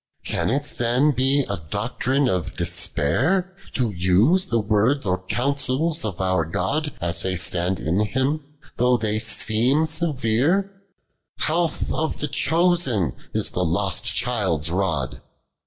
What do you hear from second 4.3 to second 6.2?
the words or oouncils of